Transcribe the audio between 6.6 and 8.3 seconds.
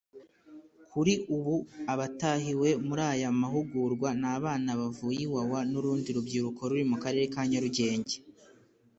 ruri mu karere ka Nyarugenge